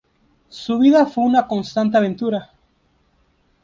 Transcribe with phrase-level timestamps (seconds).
[0.49, 2.49] Su vida fue una constante aventura.